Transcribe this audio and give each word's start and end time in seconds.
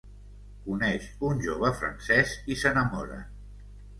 Coneix 0.67 1.09
un 1.27 1.43
jove 1.43 1.69
francès 1.81 2.33
i 2.55 2.57
s’enamoren. 2.63 3.23